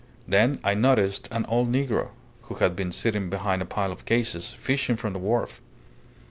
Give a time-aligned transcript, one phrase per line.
[0.27, 2.07] Then I noticed an old negro,
[2.45, 5.61] who had been sitting behind a pile of cases, fishing from the wharf.